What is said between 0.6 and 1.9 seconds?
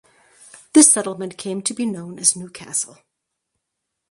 This settlement came to be